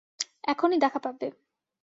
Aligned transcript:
এখনই 0.43 0.77
দেখা 0.77 0.99
পাবে। 0.99 1.27